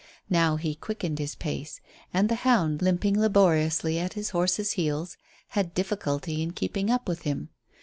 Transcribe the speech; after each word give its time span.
Now 0.31 0.55
he 0.55 0.73
quickened 0.73 1.19
his 1.19 1.35
pace, 1.35 1.79
and 2.11 2.27
the 2.27 2.33
hound, 2.41 2.81
limping 2.81 3.19
laboriously 3.19 3.99
at 3.99 4.13
his 4.13 4.31
horse's 4.31 4.71
heels, 4.71 5.15
had 5.49 5.75
difficulty 5.75 6.41
in 6.41 6.53
keeping 6.53 6.89
up 6.89 7.07
with 7.07 7.21
him. 7.21 7.49